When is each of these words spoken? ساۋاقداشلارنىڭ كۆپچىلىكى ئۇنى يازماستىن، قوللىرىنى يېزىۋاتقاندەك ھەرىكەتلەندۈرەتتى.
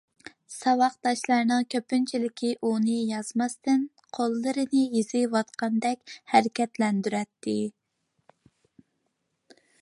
ساۋاقداشلارنىڭ 0.53 1.65
كۆپچىلىكى 1.73 2.49
ئۇنى 2.69 2.95
يازماستىن، 3.09 3.83
قوللىرىنى 4.19 4.81
يېزىۋاتقاندەك 4.95 6.17
ھەرىكەتلەندۈرەتتى. 6.33 7.57